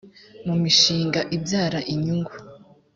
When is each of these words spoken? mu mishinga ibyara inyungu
mu 0.45 0.55
mishinga 0.63 1.19
ibyara 1.35 1.79
inyungu 1.93 2.33